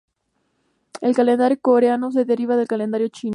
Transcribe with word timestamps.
El 1.01 1.15
calendario 1.15 1.59
coreano 1.61 2.11
se 2.11 2.25
deriva 2.25 2.57
del 2.57 2.67
calendario 2.67 3.07
chino. 3.09 3.29